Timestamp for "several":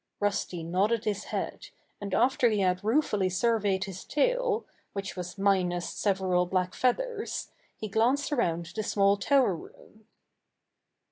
5.91-6.47